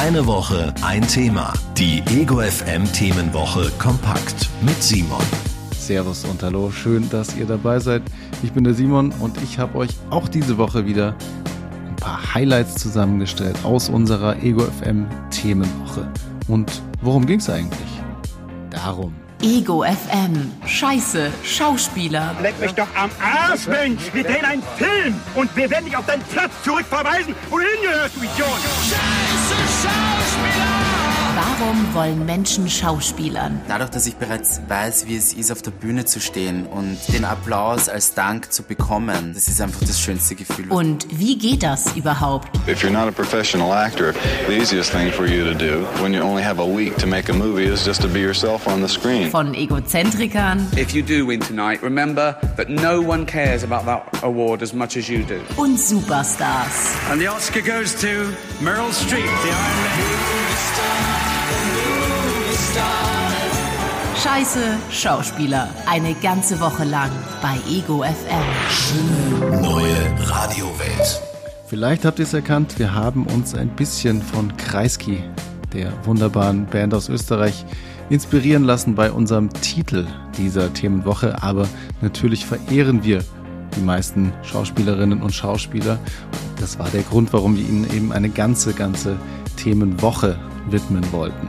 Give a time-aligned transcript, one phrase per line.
[0.00, 1.52] Eine Woche, ein Thema.
[1.76, 5.20] Die Ego FM Themenwoche kompakt mit Simon.
[5.76, 8.02] Servus und hallo, schön, dass ihr dabei seid.
[8.44, 11.16] Ich bin der Simon und ich habe euch auch diese Woche wieder
[11.88, 16.06] ein paar Highlights zusammengestellt aus unserer Ego FM Themenwoche.
[16.46, 17.88] Und worum ging es eigentlich?
[18.70, 19.12] Darum.
[19.42, 20.52] Ego FM.
[20.64, 22.36] Scheiße, Schauspieler.
[22.40, 24.02] Leck mich doch am Arsch, Mensch!
[24.12, 28.16] Wir drehen einen Film und wir werden dich auf deinen Platz zurückverweisen, wo du hingehörst,
[28.16, 29.27] du Idiot!
[31.60, 33.60] Warum wollen Menschen Schauspielern?
[33.66, 37.24] Dadurch, dass ich bereits weiß, wie es ist, auf der Bühne zu stehen und den
[37.24, 40.70] Applaus als Dank zu bekommen, das ist einfach das schönste Gefühl.
[40.70, 42.48] Und wie geht das überhaupt?
[42.68, 44.14] If you're not a professional actor,
[44.46, 47.28] the easiest thing for you to do when you only have a week to make
[47.28, 49.28] a movie is just to be yourself on the screen.
[49.28, 50.64] Von Egozentrikern.
[50.78, 54.96] If you do win tonight, remember that no one cares about that award as much
[54.96, 55.40] as you do.
[55.56, 56.94] Und Superstars.
[57.10, 61.37] And the Oscar goes to Meryl Streep, the Iron Lady.
[64.22, 65.68] Scheiße Schauspieler.
[65.86, 68.44] Eine ganze Woche lang bei Ego FM.
[68.68, 71.22] Schöne neue Radiowelt.
[71.66, 75.22] Vielleicht habt ihr es erkannt, wir haben uns ein bisschen von Kreisky,
[75.72, 77.64] der wunderbaren Band aus Österreich,
[78.10, 81.42] inspirieren lassen bei unserem Titel dieser Themenwoche.
[81.42, 81.68] Aber
[82.00, 83.22] natürlich verehren wir
[83.76, 85.98] die meisten Schauspielerinnen und Schauspieler.
[86.58, 89.16] Das war der Grund, warum wir ihnen eben eine ganze, ganze
[89.56, 90.38] Themenwoche
[90.70, 91.48] widmen wollten.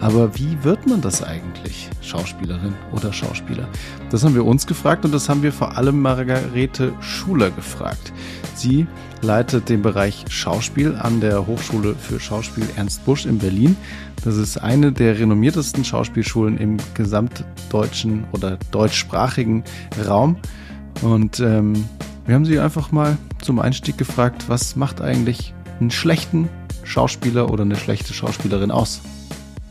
[0.00, 3.68] Aber wie wird man das eigentlich, Schauspielerin oder Schauspieler?
[4.10, 8.12] Das haben wir uns gefragt und das haben wir vor allem Margarete Schuler gefragt.
[8.54, 8.86] Sie
[9.20, 13.76] leitet den Bereich Schauspiel an der Hochschule für Schauspiel Ernst Busch in Berlin.
[14.24, 19.64] Das ist eine der renommiertesten Schauspielschulen im gesamtdeutschen oder deutschsprachigen
[20.08, 20.36] Raum.
[21.02, 21.84] Und ähm,
[22.24, 26.48] wir haben sie einfach mal zum Einstieg gefragt, was macht eigentlich einen schlechten
[26.84, 29.02] Schauspieler oder eine schlechte Schauspielerin aus?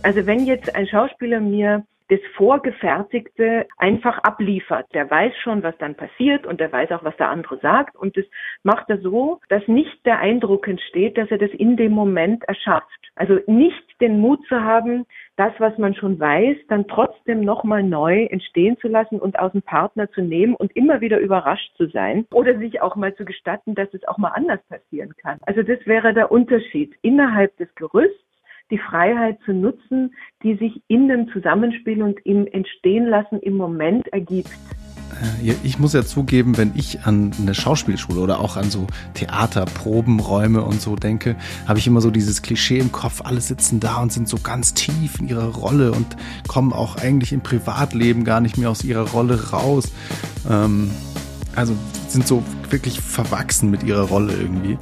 [0.02, 4.88] Also wenn jetzt ein Schauspieler mir das Vorgefertigte einfach abliefert.
[4.94, 7.96] Der weiß schon, was dann passiert und der weiß auch, was der andere sagt.
[7.96, 8.26] Und das
[8.64, 12.88] macht er so, dass nicht der Eindruck entsteht, dass er das in dem Moment erschafft.
[13.16, 15.06] Also nicht den Mut zu haben,
[15.36, 19.62] das, was man schon weiß, dann trotzdem nochmal neu entstehen zu lassen und aus dem
[19.62, 23.76] Partner zu nehmen und immer wieder überrascht zu sein oder sich auch mal zu gestatten,
[23.76, 25.38] dass es auch mal anders passieren kann.
[25.46, 28.29] Also das wäre der Unterschied innerhalb des Gerüsts
[28.72, 30.14] die Freiheit zu nutzen,
[30.44, 34.50] die sich in dem Zusammenspiel und im Entstehenlassen im Moment ergibt.
[35.44, 40.62] Äh, ich muss ja zugeben, wenn ich an eine Schauspielschule oder auch an so Theaterprobenräume
[40.62, 41.36] und so denke,
[41.68, 44.74] habe ich immer so dieses Klischee im Kopf, alle sitzen da und sind so ganz
[44.74, 49.10] tief in ihrer Rolle und kommen auch eigentlich im Privatleben gar nicht mehr aus ihrer
[49.10, 49.92] Rolle raus.
[50.50, 50.92] Ähm,
[51.56, 51.76] also
[52.08, 54.78] sind so wirklich verwachsen mit ihrer Rolle irgendwie.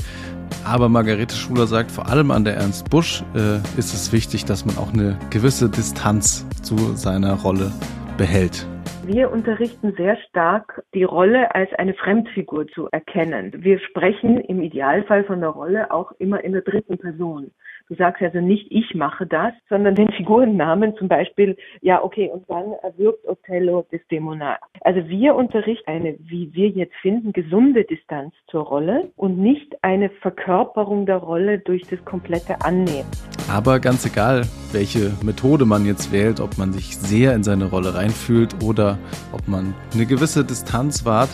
[0.70, 4.66] Aber Margarete Schuler sagt, vor allem an der Ernst Busch äh, ist es wichtig, dass
[4.66, 7.72] man auch eine gewisse Distanz zu seiner Rolle
[8.18, 8.68] behält.
[9.06, 13.54] Wir unterrichten sehr stark, die Rolle als eine Fremdfigur zu erkennen.
[13.56, 17.52] Wir sprechen im Idealfall von der Rolle auch immer in der dritten Person.
[17.90, 22.44] Du sagst also nicht, ich mache das, sondern den Figurennamen zum Beispiel, ja, okay, und
[22.50, 24.58] dann erwirbt Othello Desdemona.
[24.82, 30.10] Also wir unterrichten eine, wie wir jetzt finden, gesunde Distanz zur Rolle und nicht eine
[30.10, 33.08] Verkörperung der Rolle durch das komplette Annehmen.
[33.50, 34.42] Aber ganz egal,
[34.74, 38.98] welche Methode man jetzt wählt, ob man sich sehr in seine Rolle reinfühlt oder
[39.32, 41.30] ob man eine gewisse Distanz wahrt,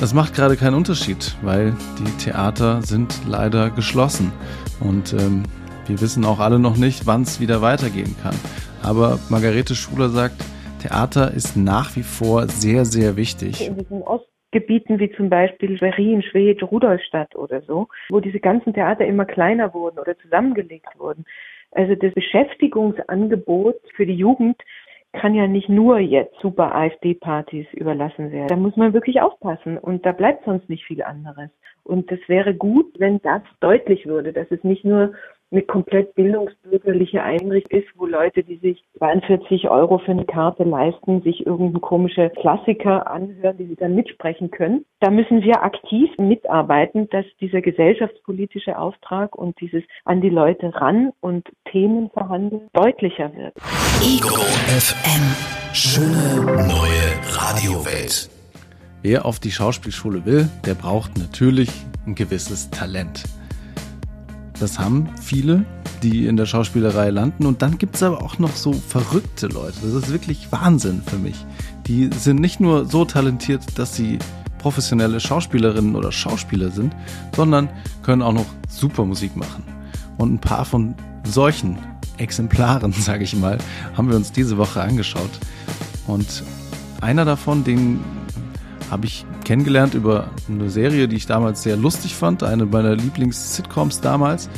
[0.00, 4.32] das macht gerade keinen Unterschied, weil die Theater sind leider geschlossen.
[4.80, 5.42] Und ähm,
[5.86, 8.34] wir wissen auch alle noch nicht, wann es wieder weitergehen kann.
[8.82, 10.36] Aber Margarete Schuler sagt,
[10.80, 13.66] Theater ist nach wie vor sehr, sehr wichtig.
[13.66, 19.04] In diesen Ostgebieten wie zum Beispiel Schwerin, Schwedt, Rudolstadt oder so, wo diese ganzen Theater
[19.04, 21.24] immer kleiner wurden oder zusammengelegt wurden.
[21.72, 24.56] Also das Beschäftigungsangebot für die Jugend
[25.18, 28.48] kann ja nicht nur jetzt super AfD-Partys überlassen werden.
[28.48, 31.50] Da muss man wirklich aufpassen und da bleibt sonst nicht viel anderes.
[31.82, 35.14] Und es wäre gut, wenn das deutlich würde, dass es nicht nur
[35.50, 41.22] eine komplett bildungsbürgerliche Einrichtung ist, wo Leute, die sich 42 Euro für eine Karte leisten,
[41.22, 44.84] sich irgendein komische Klassiker anhören, die sie dann mitsprechen können.
[45.00, 51.12] Da müssen wir aktiv mitarbeiten, dass dieser gesellschaftspolitische Auftrag und dieses an die Leute ran
[51.20, 53.54] und Themen verhandeln deutlicher wird.
[54.02, 55.58] Ego FM.
[55.72, 58.30] Schöne neue Radiowelt.
[59.02, 61.70] Wer auf die Schauspielschule will, der braucht natürlich
[62.06, 63.37] ein gewisses Talent.
[64.60, 65.64] Das haben viele,
[66.02, 67.46] die in der Schauspielerei landen.
[67.46, 69.76] Und dann gibt es aber auch noch so verrückte Leute.
[69.82, 71.36] Das ist wirklich Wahnsinn für mich.
[71.86, 74.18] Die sind nicht nur so talentiert, dass sie
[74.58, 76.94] professionelle Schauspielerinnen oder Schauspieler sind,
[77.36, 77.68] sondern
[78.02, 79.62] können auch noch super Musik machen.
[80.16, 80.94] Und ein paar von
[81.24, 81.78] solchen
[82.18, 83.58] Exemplaren, sage ich mal,
[83.96, 85.30] haben wir uns diese Woche angeschaut.
[86.06, 86.42] Und
[87.00, 88.00] einer davon, den
[88.90, 94.02] habe ich kennengelernt über eine Serie, die ich damals sehr lustig fand, eine meiner Lieblings-Sitcoms
[94.02, 94.50] damals.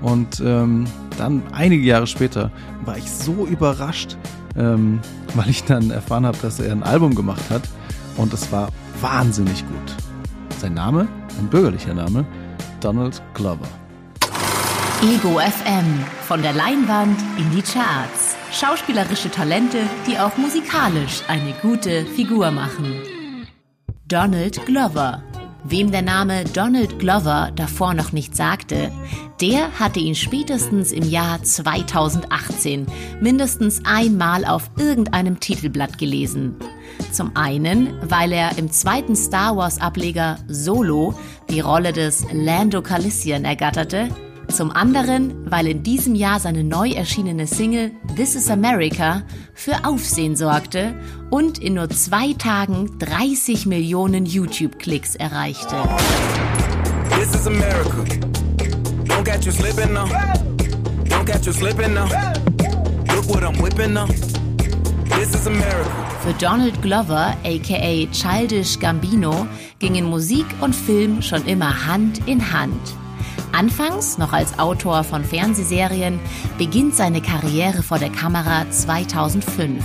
[0.00, 0.86] Und ähm,
[1.18, 2.50] dann einige Jahre später
[2.86, 4.16] war ich so überrascht,
[4.56, 5.00] ähm,
[5.34, 7.60] weil ich dann erfahren habe, dass er ein Album gemacht hat.
[8.16, 8.70] Und es war
[9.02, 9.94] wahnsinnig gut.
[10.58, 11.06] Sein Name,
[11.38, 12.24] ein bürgerlicher Name,
[12.80, 13.68] Donald Glover.
[15.02, 16.04] Ego FM.
[16.26, 18.36] Von der Leinwand in die Charts.
[18.50, 23.17] Schauspielerische Talente, die auch musikalisch eine gute Figur machen.
[24.08, 25.22] Donald Glover.
[25.64, 28.90] Wem der Name Donald Glover davor noch nicht sagte,
[29.42, 32.86] der hatte ihn spätestens im Jahr 2018
[33.20, 36.56] mindestens einmal auf irgendeinem Titelblatt gelesen.
[37.12, 41.12] Zum einen, weil er im zweiten Star Wars Ableger Solo
[41.50, 44.08] die Rolle des Lando Calrissian ergatterte
[44.48, 49.22] zum anderen, weil in diesem Jahr seine neu erschienene Single This is America
[49.54, 50.94] für Aufsehen sorgte
[51.30, 55.76] und in nur zwei Tagen 30 Millionen YouTube-Klicks erreichte.
[57.10, 58.04] This is America.
[59.04, 60.06] Don't catch you slipping now.
[61.04, 62.08] Don't catch you slipping now.
[63.14, 64.06] Look what I'm whipping now.
[65.16, 65.90] This is America.
[66.22, 69.46] Für Donald Glover, aka Childish Gambino,
[69.78, 72.80] gingen Musik und Film schon immer Hand in Hand.
[73.52, 76.20] Anfangs noch als Autor von Fernsehserien
[76.58, 79.84] beginnt seine Karriere vor der Kamera 2005,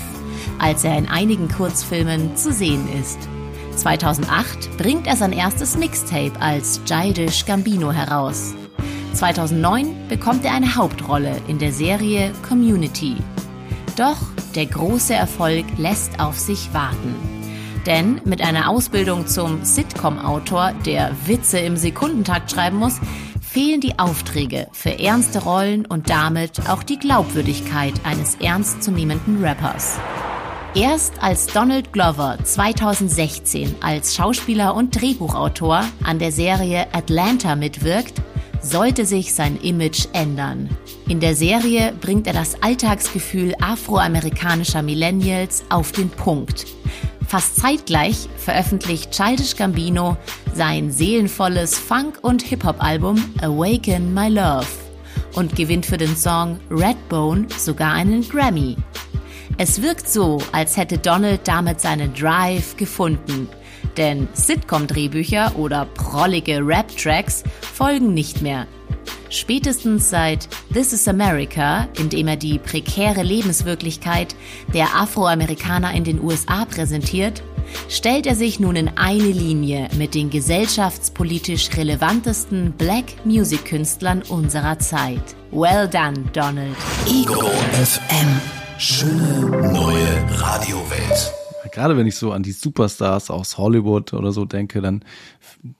[0.59, 3.19] als er in einigen Kurzfilmen zu sehen ist.
[3.75, 8.53] 2008 bringt er sein erstes Mixtape als Childish Gambino heraus.
[9.13, 13.17] 2009 bekommt er eine Hauptrolle in der Serie Community.
[13.95, 14.17] Doch
[14.55, 17.15] der große Erfolg lässt auf sich warten.
[17.85, 22.99] Denn mit einer Ausbildung zum Sitcom-Autor, der Witze im Sekundentakt schreiben muss,
[23.53, 29.99] fehlen die Aufträge für ernste Rollen und damit auch die Glaubwürdigkeit eines ernstzunehmenden Rappers.
[30.73, 38.23] Erst als Donald Glover 2016 als Schauspieler und Drehbuchautor an der Serie Atlanta mitwirkt,
[38.59, 40.67] sollte sich sein Image ändern.
[41.07, 46.65] In der Serie bringt er das Alltagsgefühl afroamerikanischer Millennials auf den Punkt.
[47.33, 50.17] Fast zeitgleich veröffentlicht Childish Gambino
[50.53, 54.67] sein seelenvolles Funk- und Hip-Hop-Album Awaken My Love
[55.33, 58.77] und gewinnt für den Song Redbone sogar einen Grammy.
[59.57, 63.49] Es wirkt so, als hätte Donald damit seinen Drive gefunden.
[63.97, 68.67] Denn Sitcom-Drehbücher oder prollige Rap-Tracks folgen nicht mehr.
[69.33, 74.35] Spätestens seit This is America, in dem er die prekäre Lebenswirklichkeit
[74.75, 77.41] der Afroamerikaner in den USA präsentiert,
[77.89, 84.77] stellt er sich nun in eine Linie mit den gesellschaftspolitisch relevantesten Black Music Künstlern unserer
[84.77, 85.35] Zeit.
[85.49, 86.77] Well done, Donald.
[87.07, 88.39] Ego FM.
[88.77, 91.33] Schöne neue Radiowelt
[91.73, 95.03] gerade wenn ich so an die Superstars aus Hollywood oder so denke, dann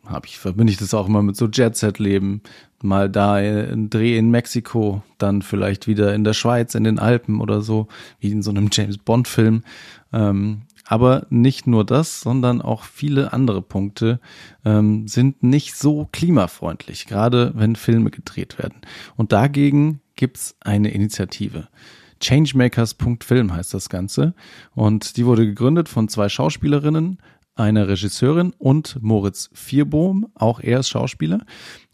[0.05, 2.41] habe ich, verbinde ich das auch immer mit so Jet-Set-Leben.
[2.83, 7.41] Mal da ein Dreh in Mexiko, dann vielleicht wieder in der Schweiz, in den Alpen
[7.41, 7.87] oder so,
[8.19, 9.63] wie in so einem James Bond-Film.
[10.11, 14.19] Ähm, aber nicht nur das, sondern auch viele andere Punkte
[14.65, 18.81] ähm, sind nicht so klimafreundlich, gerade wenn Filme gedreht werden.
[19.15, 21.69] Und dagegen gibt's eine Initiative.
[22.19, 24.33] Changemakers.film heißt das Ganze.
[24.75, 27.17] Und die wurde gegründet von zwei Schauspielerinnen,
[27.55, 31.45] einer Regisseurin und Moritz Vierbohm, auch er ist Schauspieler.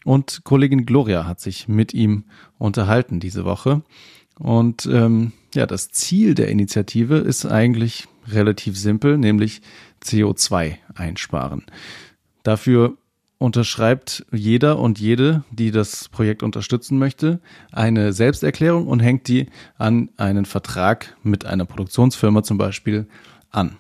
[0.10, 2.24] Und Kollegin Gloria hat sich mit ihm
[2.58, 3.84] unterhalten diese Woche.
[4.40, 9.62] Und ähm, ja, das Ziel der Initiative ist eigentlich relativ simpel, nämlich
[10.04, 11.64] CO2 einsparen.
[12.42, 12.98] Dafür
[13.38, 17.40] unterschreibt jeder und jede, die das Projekt unterstützen möchte,
[17.72, 19.46] eine Selbsterklärung und hängt die
[19.78, 23.08] an einen Vertrag mit einer Produktionsfirma zum Beispiel
[23.52, 23.78] an.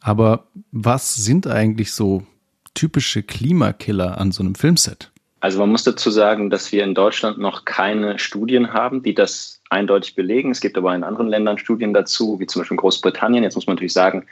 [0.00, 2.24] Aber was sind eigentlich so
[2.72, 5.11] typische Klimakiller an so einem Filmset?
[5.42, 9.60] Also man muss dazu sagen, dass wir in Deutschland noch keine Studien haben, die das
[9.70, 10.52] eindeutig belegen.
[10.52, 13.42] Es gibt aber in anderen Ländern Studien dazu, wie zum Beispiel in Großbritannien.
[13.42, 14.24] Jetzt muss man natürlich sagen,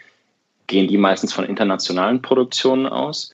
[0.68, 3.32] gehen die meistens von internationalen Produktionen aus.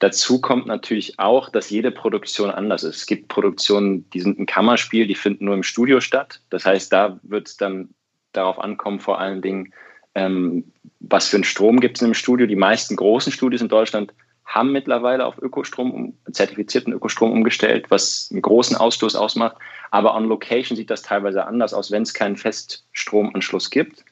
[0.00, 2.96] Dazu kommt natürlich auch, dass jede Produktion anders ist.
[2.96, 6.40] Es gibt Produktionen, die sind ein Kammerspiel, die finden nur im Studio statt.
[6.50, 7.90] Das heißt, da wird es dann
[8.32, 9.72] darauf ankommen, vor allen Dingen,
[10.16, 10.64] ähm,
[10.98, 12.48] was für einen Strom gibt es im Studio.
[12.48, 14.12] Die meisten großen Studios in Deutschland
[14.44, 19.56] haben mittlerweile auf Ökostrom, zertifizierten Ökostrom umgestellt, was einen großen Ausstoß ausmacht.
[19.90, 24.04] Aber on Location sieht das teilweise anders aus, wenn es keinen Feststromanschluss gibt.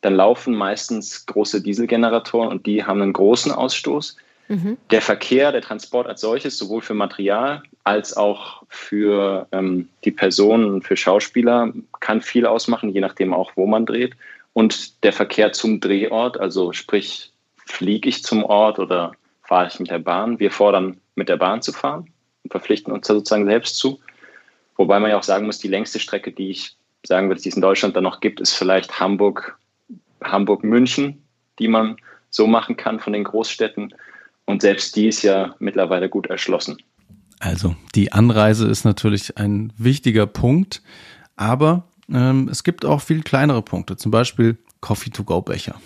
[0.00, 4.16] Dann laufen meistens große Dieselgeneratoren und die haben einen großen Ausstoß.
[4.48, 4.76] Mhm.
[4.90, 10.82] Der Verkehr, der Transport als solches, sowohl für Material als auch für ähm, die Personen,
[10.82, 14.14] für Schauspieler, kann viel ausmachen, je nachdem auch, wo man dreht.
[14.52, 17.30] Und der Verkehr zum Drehort, also sprich,
[17.64, 19.12] fliege ich zum Ort oder
[19.46, 20.38] fahre ich mit der Bahn.
[20.38, 22.10] Wir fordern, mit der Bahn zu fahren
[22.42, 24.00] und verpflichten uns da sozusagen selbst zu.
[24.76, 26.76] Wobei man ja auch sagen muss, die längste Strecke, die ich
[27.06, 29.58] sagen würde, die es in Deutschland dann noch gibt, ist vielleicht Hamburg,
[30.22, 31.22] Hamburg-München,
[31.58, 31.96] die man
[32.30, 33.94] so machen kann von den Großstädten.
[34.44, 36.78] Und selbst die ist ja mittlerweile gut erschlossen.
[37.38, 40.82] Also die Anreise ist natürlich ein wichtiger Punkt,
[41.36, 45.80] aber ähm, es gibt auch viel kleinere Punkte, zum Beispiel Coffee-to-go-Becher.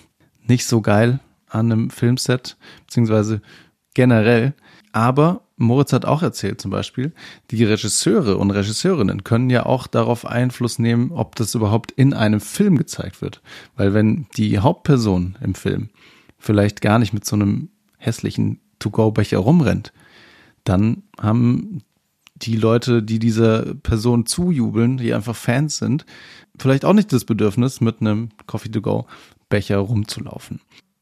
[0.47, 3.43] Nicht so geil an einem Filmset, beziehungsweise
[3.95, 4.55] generell,
[4.93, 7.13] aber Moritz hat auch erzählt zum Beispiel,
[7.51, 12.41] die Regisseure und Regisseurinnen können ja auch darauf Einfluss nehmen, ob das überhaupt in einem
[12.41, 13.43] Film gezeigt wird.
[13.77, 15.91] Weil wenn die Hauptperson im Film
[16.39, 19.93] vielleicht gar nicht mit so einem hässlichen To-Go-Becher rumrennt,
[20.65, 21.83] dann haben
[22.37, 26.07] die Leute, die dieser Person zujubeln, die einfach Fans sind,
[26.59, 30.61] vielleicht auch nicht das Bedürfnis, mit einem Coffee-to-Go-Becher rumzulaufen.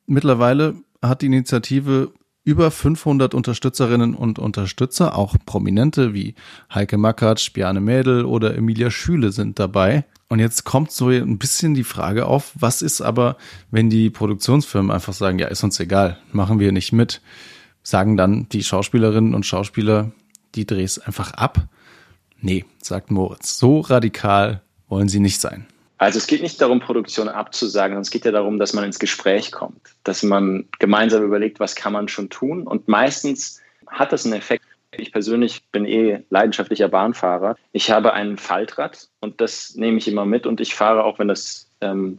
[0.09, 2.13] Mittlerweile hat die Initiative
[2.43, 6.35] über 500 Unterstützerinnen und Unterstützer, auch Prominente wie
[6.73, 10.07] Heike Mackert, Bjarne Mädel oder Emilia Schüle sind dabei.
[10.31, 13.37] Und jetzt kommt so ein bisschen die Frage auf, was ist aber,
[13.71, 17.21] wenn die Produktionsfirmen einfach sagen, ja, ist uns egal, machen wir nicht mit,
[17.83, 20.13] sagen dann die Schauspielerinnen und Schauspieler
[20.55, 21.69] die Drehs einfach ab?
[22.41, 25.67] Nee, sagt Moritz, so radikal wollen sie nicht sein.
[25.99, 29.01] Also es geht nicht darum, Produktion abzusagen, sondern es geht ja darum, dass man ins
[29.01, 32.67] Gespräch kommt, dass man gemeinsam überlegt, was kann man schon tun.
[32.67, 34.65] Und meistens hat das einen Effekt.
[34.93, 37.57] Ich persönlich bin eh leidenschaftlicher Bahnfahrer.
[37.73, 41.29] Ich habe ein Faltrad und das nehme ich immer mit und ich fahre auch, wenn
[41.29, 42.19] das, ähm,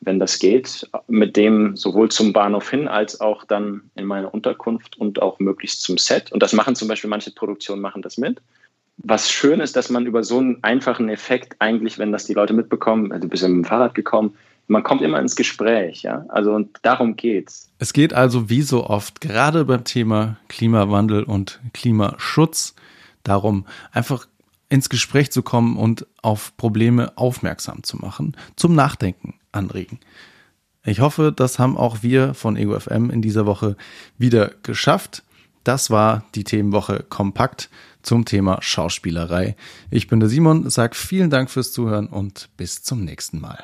[0.00, 4.96] wenn das geht, mit dem sowohl zum Bahnhof hin als auch dann in meine Unterkunft
[4.96, 6.32] und auch möglichst zum Set.
[6.32, 8.40] Und das machen zum Beispiel manche Produktionen machen das mit
[8.98, 12.54] was schön ist, dass man über so einen einfachen Effekt eigentlich, wenn das die Leute
[12.54, 14.34] mitbekommen, du bist ja mit dem Fahrrad gekommen,
[14.68, 16.24] man kommt immer ins Gespräch, ja.
[16.28, 17.70] Also und darum geht's.
[17.78, 22.74] Es geht also wie so oft, gerade beim Thema Klimawandel und Klimaschutz,
[23.22, 24.26] darum, einfach
[24.68, 30.00] ins Gespräch zu kommen und auf Probleme aufmerksam zu machen, zum Nachdenken anregen.
[30.84, 33.76] Ich hoffe, das haben auch wir von EgoFM in dieser Woche
[34.18, 35.24] wieder geschafft.
[35.66, 37.70] Das war die Themenwoche kompakt
[38.00, 39.56] zum Thema Schauspielerei.
[39.90, 43.58] Ich bin der Simon, sag vielen Dank fürs Zuhören und bis zum nächsten Mal.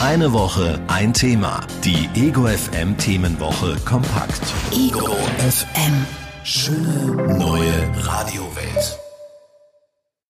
[0.00, 1.60] Eine Woche, ein Thema.
[1.84, 4.42] Die Ego FM Themenwoche kompakt.
[4.72, 6.06] Ego FM.
[6.42, 9.01] Schöne neue Radiowelt.